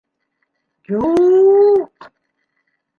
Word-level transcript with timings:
—Ю-юҡ... 0.95 2.11